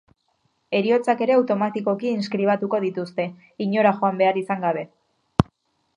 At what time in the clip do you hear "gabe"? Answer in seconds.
4.69-4.87